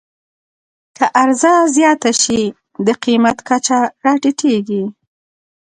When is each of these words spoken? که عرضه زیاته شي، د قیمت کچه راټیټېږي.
که 0.95 1.05
عرضه 1.21 1.53
زیاته 1.75 2.11
شي، 2.21 2.41
د 2.85 2.87
قیمت 3.03 3.37
کچه 3.47 3.79
راټیټېږي. 4.05 4.83